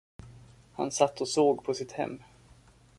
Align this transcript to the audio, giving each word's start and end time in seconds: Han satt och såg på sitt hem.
Han 0.73 0.91
satt 0.91 1.21
och 1.21 1.27
såg 1.27 1.63
på 1.63 1.73
sitt 1.73 1.91
hem. 1.91 2.19